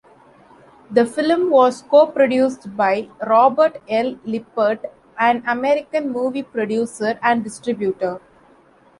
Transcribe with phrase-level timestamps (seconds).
[0.89, 4.17] The film was co-produced by Robert L.
[4.25, 4.83] Lippert,
[5.19, 8.19] an American movie producer and distributor.